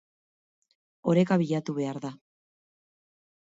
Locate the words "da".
2.09-2.13